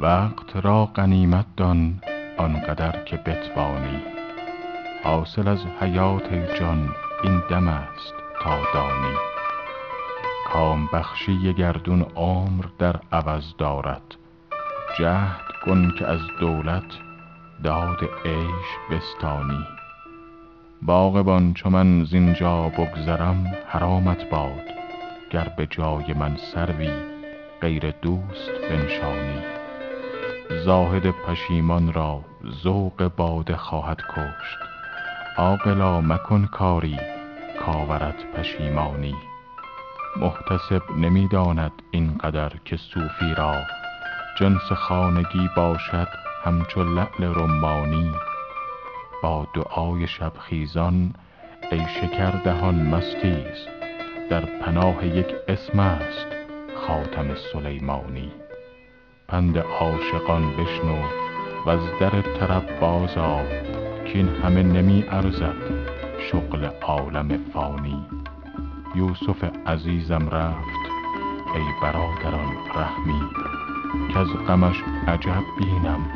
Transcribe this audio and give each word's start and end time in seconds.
وقت 0.00 0.56
را 0.56 0.86
غنیمت 0.86 1.46
دان 1.56 2.00
آنقدر 2.36 3.04
که 3.04 3.16
بتوانی. 3.16 4.02
حاصل 5.04 5.48
از 5.48 5.58
حیات 5.80 6.34
جان 6.60 6.94
این 7.24 7.42
دم 7.50 7.68
است 7.68 8.14
تا 8.42 8.58
دانی. 8.74 9.14
کام 10.52 10.88
بخشی 10.92 11.54
گردون 11.54 12.06
عمر 12.16 12.64
در 12.78 12.96
عوض 13.12 13.44
دارد. 13.58 14.02
جهد 14.98 15.44
کن 15.64 15.94
که 15.98 16.06
از 16.06 16.20
دولت 16.40 16.98
داد 17.64 17.98
عیش 18.24 18.68
بستانی. 18.90 19.66
باغبان 20.82 21.54
چو 21.54 21.70
من 21.70 22.04
زین 22.04 22.34
جا 22.34 22.68
بگذرم 22.68 23.46
حرامت 23.68 24.30
باد 24.30 24.62
گر 25.30 25.52
به 25.56 25.66
جای 25.66 26.12
من 26.12 26.36
سروی 26.36 26.90
غیر 27.60 27.90
دوست 27.90 28.50
بنشانی. 28.70 29.67
زاهد 30.50 31.10
پشیمان 31.10 31.92
را 31.92 32.20
ذوق 32.62 33.10
باده 33.16 33.56
خواهد 33.56 33.96
کشت. 33.96 34.58
عاقلا 35.36 36.00
مکن 36.00 36.46
کاری 36.46 36.96
کآورد 37.60 38.14
پشیمانی. 38.36 39.14
محتسب 40.16 40.82
نمی 40.96 41.28
داند 41.28 41.72
این 41.90 42.18
قدر 42.18 42.52
که 42.64 42.76
صوفی 42.76 43.34
را. 43.36 43.62
جنس 44.40 44.72
خانگی 44.72 45.48
باشد 45.56 46.08
همچو 46.44 46.82
لعل 46.82 47.24
رمانی. 47.24 48.12
با 49.22 49.46
دعای 49.54 50.06
شبخیزان 50.06 51.14
ای 51.72 51.86
شکردهان 52.00 52.74
مستیز. 52.74 53.66
در 54.30 54.40
پناه 54.40 55.06
یک 55.06 55.34
اسم 55.48 55.80
است 55.80 56.26
خاتم 56.86 57.34
سلیمانی. 57.52 58.47
پند 59.28 59.58
عاشقان 59.58 60.50
بشنو 60.56 60.96
وز 61.66 61.80
در 62.00 62.22
طرب 62.22 62.80
بازآ 62.80 63.42
کاین 64.04 64.28
همه 64.28 64.62
نمی 64.62 65.04
ارزد 65.08 65.56
شغل 66.30 66.68
عالم 66.82 67.38
فانی. 67.52 68.06
یوسف 68.94 69.44
عزیزم 69.66 70.28
رفت 70.28 70.80
ای 71.54 71.62
برادران 71.82 72.56
رحمی 72.74 73.20
کز 74.14 74.46
غمش 74.48 74.82
عجب 75.06 75.42
بینم 75.58 76.10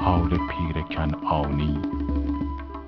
حال 0.00 0.28
پیر 0.28 0.82
کنعانی. 0.82 1.82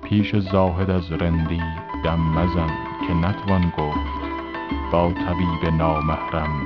پیش 0.03 0.35
زاهد 0.35 0.89
از 0.89 1.11
رندی 1.11 1.61
دم 2.03 2.19
مزن 2.19 2.69
که 3.07 3.13
نتوان 3.13 3.73
گفت 3.77 3.99
با 4.91 5.11
طبیب 5.11 5.73
نامحرم 5.73 6.65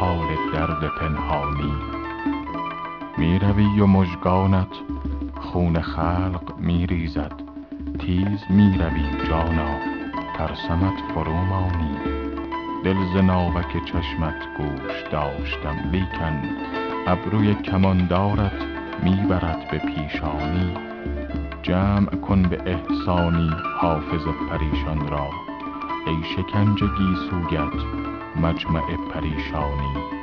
حال 0.00 0.26
درد 0.52 0.88
پنهانی. 0.98 2.01
می 3.18 3.38
روی 3.38 3.80
و 3.80 3.86
مژگانت 3.86 4.72
خون 5.40 5.80
خلق 5.80 6.54
می 6.58 6.86
ریزد 6.86 7.32
تیز 7.98 8.40
می 8.50 8.78
روی 8.78 9.28
جانا 9.28 9.78
ترسمت 10.36 10.94
فرومانی 11.14 11.96
دل 12.84 12.96
ز 13.14 13.16
ناوک 13.16 13.84
چشمت 13.84 14.34
گوش 14.58 15.02
داشتم 15.12 15.90
لیکن 15.92 16.42
ابروی 17.06 17.54
کماندارت 17.54 18.52
می 19.02 19.16
برد 19.28 19.68
به 19.70 19.78
پیشانی. 19.78 20.74
جمع 21.62 22.06
کن 22.06 22.42
به 22.42 22.62
احسانی 22.66 23.50
حافظ 23.80 24.24
پریشان 24.50 25.08
را. 25.08 25.28
ای 26.06 26.16
شکنج 26.36 26.84
گیسویت 26.84 27.82
مجمع 28.42 28.96
پریشانی. 29.14 30.21